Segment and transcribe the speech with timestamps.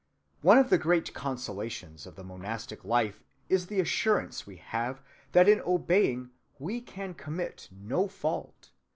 [0.41, 3.79] "One of the great consolations of the monastic life," says a Jesuit authority, "is the
[3.81, 8.71] assurance we have that in obeying we can commit no fault.